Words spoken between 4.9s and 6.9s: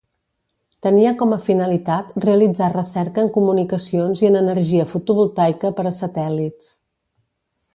fotovoltaica per a satèl·lits.